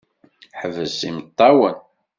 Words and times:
Ḥbes 0.59 0.99
imeṭṭawen! 1.09 1.77